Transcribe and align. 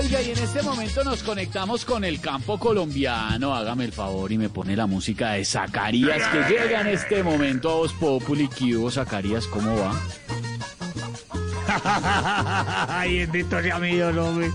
Oiga, 0.00 0.22
y 0.22 0.30
en 0.30 0.38
este 0.38 0.62
momento 0.62 1.04
nos 1.04 1.22
conectamos 1.22 1.84
con 1.84 2.04
el 2.04 2.20
campo 2.22 2.58
colombiano. 2.58 3.54
Hágame 3.54 3.84
el 3.84 3.92
favor 3.92 4.32
y 4.32 4.38
me 4.38 4.48
pone 4.48 4.74
la 4.74 4.86
música 4.86 5.32
de 5.32 5.44
Zacarías 5.44 6.26
que 6.28 6.38
llega 6.54 6.80
en 6.80 6.86
este 6.86 7.22
momento 7.22 7.70
a 7.70 7.74
Voz 7.74 7.92
Populi. 7.92 8.48
¿Qué 8.48 8.76
hubo, 8.76 8.90
Zacarías? 8.90 9.46
¿Cómo 9.46 9.76
va? 9.76 9.94
Ay, 12.88 13.18
bendito 13.18 13.60
sea 13.60 13.78
mi 13.78 13.94
Dios, 13.94 14.16
hombre. 14.16 14.50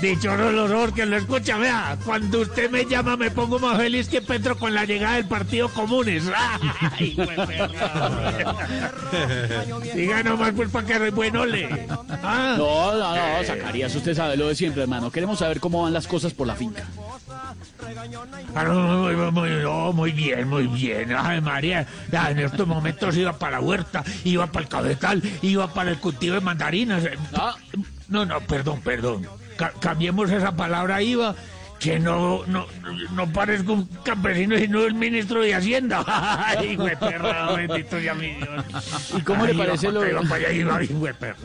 Dichoso 0.00 0.50
el 0.50 0.58
horror 0.58 0.92
que 0.92 1.06
lo 1.06 1.16
escucha, 1.16 1.56
vea. 1.56 1.96
Cuando 2.04 2.40
usted 2.40 2.70
me 2.70 2.84
llama 2.84 3.16
me 3.16 3.30
pongo 3.30 3.58
más 3.58 3.78
feliz 3.78 4.08
que 4.08 4.20
Petro 4.20 4.58
con 4.58 4.74
la 4.74 4.84
llegada 4.84 5.16
del 5.16 5.26
Partido 5.26 5.68
Comunes. 5.70 6.24
Ay, 6.98 7.14
pues, 7.16 7.28
Diga 9.94 10.22
nomás 10.22 10.52
pues 10.54 10.70
para 10.70 10.86
que 10.86 11.10
bueno 11.10 11.46
le. 11.46 11.86
Ah. 12.22 12.54
No, 12.58 12.92
no, 12.92 13.16
no, 13.16 13.44
Zacarías, 13.44 13.94
usted 13.94 14.14
sabe 14.14 14.36
lo 14.36 14.48
de 14.48 14.54
siempre, 14.54 14.82
hermano. 14.82 15.10
Queremos 15.10 15.38
saber 15.38 15.60
cómo 15.60 15.82
van 15.82 15.92
las 15.92 16.06
cosas 16.06 16.34
por 16.34 16.46
la 16.46 16.54
finca. 16.54 16.84
Ah, 18.54 18.64
no, 18.64 19.32
muy, 19.32 19.50
no, 19.50 19.92
bien, 20.12 20.48
muy 20.48 20.66
bien. 20.66 21.14
Ay, 21.16 21.40
María, 21.40 21.86
ya, 22.10 22.30
en 22.30 22.40
estos 22.40 22.66
momentos 22.66 23.16
iba 23.16 23.32
para 23.32 23.58
la 23.58 23.60
huerta, 23.60 24.04
iba 24.24 24.46
para 24.46 24.64
el 24.64 24.68
cabezal, 24.68 25.22
iba 25.42 25.72
para 25.72 25.90
el 25.90 25.98
cultivo 25.98 26.34
de 26.34 26.40
mandarinas. 26.40 27.02
Ah. 27.34 27.54
No, 28.08 28.24
no, 28.24 28.40
perdón, 28.40 28.80
perdón. 28.82 29.26
Ca- 29.56 29.72
cambiemos 29.80 30.30
esa 30.30 30.54
palabra 30.54 31.02
IVA, 31.02 31.34
que 31.80 31.98
no, 31.98 32.44
no, 32.46 32.66
no 33.12 33.32
parezco 33.32 33.72
un 33.74 33.86
campesino, 34.04 34.56
sino 34.58 34.82
el 34.84 34.94
ministro 34.94 35.42
de 35.42 35.54
Hacienda. 35.54 36.04
Ay, 36.06 36.76
güey, 36.76 36.96
perra, 36.96 37.52
bendito 37.52 38.00
sea 38.00 38.14
mi 38.14 38.32
Dios. 38.34 38.64
¿Y 39.18 39.20
cómo 39.22 39.44
le 39.44 39.50
Ay, 39.52 39.56
iba 39.56 39.64
parece 39.66 39.86
pa' 39.88 39.92
lo- 39.92 40.00
perra. 41.18 41.36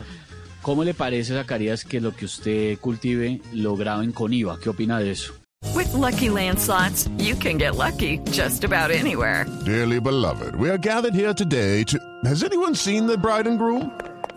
¿Cómo 0.62 0.84
le 0.84 0.94
parece, 0.94 1.34
Zacarías, 1.34 1.84
que 1.84 2.00
lo 2.00 2.14
que 2.14 2.24
usted 2.26 2.78
cultive 2.78 3.40
lo 3.52 3.74
graben 3.76 4.12
con 4.12 4.32
IVA? 4.32 4.58
¿Qué 4.60 4.68
opina 4.70 5.00
de 5.00 5.10
eso? 5.10 5.34
With 5.74 5.92
Lucky 5.94 6.28
Land 6.28 6.58
slots, 6.60 7.08
you 7.18 7.34
can 7.36 7.56
get 7.58 7.76
lucky 7.76 8.18
just 8.32 8.64
about 8.64 8.90
anywhere. 8.90 9.44
Dearly 9.64 10.00
beloved, 10.00 10.54
we 10.56 10.68
are 10.68 10.78
gathered 10.78 11.14
here 11.14 11.32
today 11.34 11.84
to. 11.84 11.98
Has 12.24 12.42
anyone 12.44 12.74
seen 12.74 13.06
the 13.06 13.16
bride 13.16 13.46
and 13.48 13.58
groom? 13.58 13.90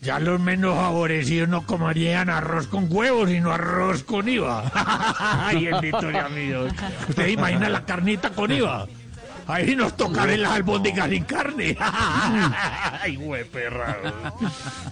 Ya 0.00 0.18
los 0.18 0.40
menos 0.40 0.76
favorecidos 0.76 1.48
no 1.48 1.66
comerían 1.66 2.30
arroz 2.30 2.66
con 2.66 2.86
huevos, 2.90 3.28
sino 3.28 3.52
arroz 3.52 4.02
con 4.02 4.26
IVA. 4.28 4.70
Ay, 4.74 5.68
mi 6.34 6.46
Dios. 6.46 6.72
¿Usted 7.08 7.26
imagina 7.28 7.68
la 7.68 7.84
carnita 7.84 8.30
con 8.30 8.50
IVA? 8.50 8.86
Ahí 9.46 9.74
nos 9.76 9.96
tocaré 9.96 10.38
las 10.38 10.52
albóndigas 10.52 11.10
sin 11.10 11.24
carne. 11.24 11.76
Ay, 13.02 13.16
güey, 13.16 13.44
perra. 13.44 13.96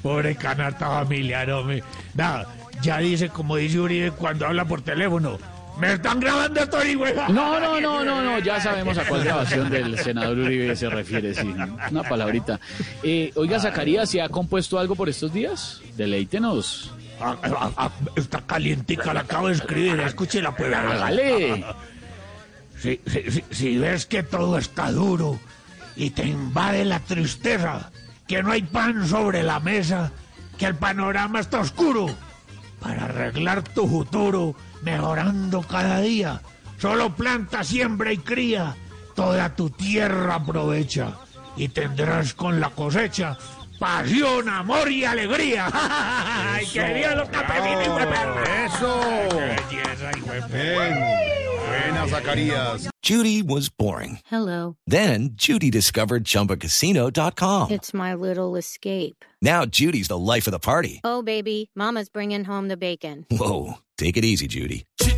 Pobre 0.03 0.35
canasta 0.37 0.89
familiar, 0.89 1.51
hombre. 1.53 1.83
Nada, 2.15 2.47
ya 2.83 2.99
dice, 2.99 3.29
como 3.29 3.57
dice 3.57 3.79
Uribe 3.81 4.11
cuando 4.11 4.47
habla 4.47 4.65
por 4.65 4.83
teléfono. 4.83 5.39
¡Me 5.79 5.93
están 5.93 6.19
grabando 6.21 6.61
esto, 6.61 6.79
güey! 6.97 7.15
No, 7.29 7.61
no, 7.61 7.81
no, 7.81 8.05
no, 8.05 8.23
no, 8.23 8.39
ya 8.45 8.61
sabemos 8.61 8.99
a 8.99 9.05
cuál 9.07 9.25
grabación 9.25 9.71
del 9.71 9.99
senador 9.99 10.39
Uribe 10.39 10.75
se 10.77 10.89
refiere, 10.89 11.35
sí. 11.35 11.55
Una 11.91 12.03
palabrita. 12.03 12.59
Eh, 13.03 13.33
oiga, 13.37 13.61
Zacarías, 13.61 14.11
¿se 14.11 14.21
ha 14.21 14.29
compuesto 14.29 14.79
algo 14.79 14.95
por 14.97 15.09
estos 15.09 15.33
días? 15.33 15.81
Deleítenos. 15.97 16.93
Ah, 17.21 17.37
ah, 17.43 17.71
ah, 17.77 17.91
está 18.17 18.41
calientica, 18.43 19.13
la 19.13 19.21
acabo 19.21 19.49
de 19.49 19.55
escribir. 19.55 19.99
Escúchela, 20.01 20.55
pues. 20.55 20.73
Hágale. 20.75 21.65
Si, 22.81 23.01
si- 23.51 23.79
ves 23.79 24.07
que 24.07 24.23
todo 24.23 24.57
está 24.57 24.93
duro 24.93 25.41
y 25.97 26.11
te 26.11 26.25
invade 26.27 26.85
la 26.85 27.01
tristeza, 27.01 27.91
que 28.29 28.41
no 28.43 28.53
hay 28.53 28.63
pan 28.63 29.09
sobre 29.09 29.43
la 29.43 29.59
mesa, 29.59 30.13
que 30.57 30.67
el 30.67 30.77
panorama 30.77 31.41
está 31.41 31.59
oscuro, 31.59 32.09
tu 33.75 33.87
futuro, 33.87 34.55
mejorando 34.83 35.63
cada 35.63 36.01
día, 36.01 36.41
solo 36.79 37.15
planta, 37.15 37.65
siembra 37.65 38.13
y 38.13 38.19
cría, 38.19 38.77
toda 39.15 39.55
tu 39.55 39.71
tierra 39.71 40.37
aprovecha 40.37 41.15
y 41.57 41.69
tendrás 41.69 42.35
con 42.35 42.61
la 42.61 42.71
cosecha 42.71 43.37
pasión, 43.79 44.49
amor 44.49 44.91
y 44.91 45.05
alegría. 45.05 45.69
¡Ay, 45.73 46.67
quería 46.67 47.15
los 47.15 47.29
campesinos, 47.29 47.87
hijo! 47.87 47.99
Eso. 48.67 49.01
¡Qué 49.31 49.37
belleza, 49.37 50.11
hijo 50.17 50.33
de 50.33 50.43
perra! 50.43 50.85
Bien. 50.89 51.39
Buena, 51.69 52.09
Zacarías. 52.09 52.89
Judy 53.03 53.43
was 53.43 53.69
boring. 53.69 54.21
Hello. 54.27 54.77
Then 54.87 55.31
Judy 55.35 55.71
discovered 55.71 56.25
ChumbaCasino.com. 56.25 57.71
It's 57.71 57.93
my 57.95 58.15
little 58.15 58.57
escape. 58.57 59.25
Now 59.43 59.65
Judy's 59.67 60.09
the 60.09 60.19
life 60.19 60.47
of 60.47 60.53
the 60.53 60.59
party. 60.59 61.01
Oh, 61.05 61.23
baby, 61.23 61.71
Mama's 61.75 62.09
bringing 62.09 62.45
home 62.45 62.69
the 62.69 62.77
bacon. 62.77 63.27
Whoa, 63.31 63.75
take 63.97 64.17
it 64.17 64.25
easy, 64.25 64.47
Judy. 64.47 64.85